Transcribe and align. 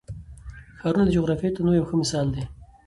ښارونه 0.79 1.03
د 1.05 1.11
جغرافیوي 1.15 1.55
تنوع 1.55 1.75
یو 1.79 1.89
ښه 1.89 1.95
مثال 2.01 2.27
دی. 2.35 2.43